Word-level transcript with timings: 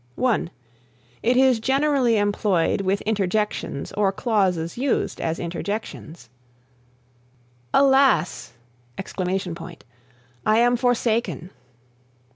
(1) 0.15 0.49
It 1.21 1.37
is 1.37 1.59
generally 1.59 2.17
employed 2.17 2.81
with 2.81 3.01
interjections 3.01 3.91
or 3.91 4.11
clauses 4.11 4.75
used 4.75 5.21
as 5.21 5.37
interjections: 5.37 6.27
"Alas! 7.71 8.53
I 8.97 10.57
am 10.57 10.75
forsaken." 10.75 11.51